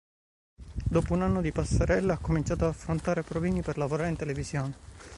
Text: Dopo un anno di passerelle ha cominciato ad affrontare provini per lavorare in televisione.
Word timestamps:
Dopo 0.83 1.13
un 1.13 1.21
anno 1.21 1.41
di 1.41 1.51
passerelle 1.51 2.13
ha 2.13 2.17
cominciato 2.17 2.63
ad 2.65 2.71
affrontare 2.71 3.21
provini 3.21 3.61
per 3.61 3.77
lavorare 3.77 4.09
in 4.09 4.15
televisione. 4.15 4.73